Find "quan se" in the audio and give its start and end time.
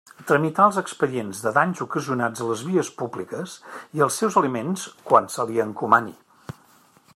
5.11-5.49